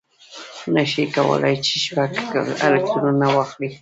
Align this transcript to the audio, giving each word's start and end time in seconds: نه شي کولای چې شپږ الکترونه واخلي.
نه 0.73 0.83
شي 0.91 1.03
کولای 1.15 1.55
چې 1.65 1.75
شپږ 1.85 2.11
الکترونه 2.67 3.25
واخلي. 3.31 3.69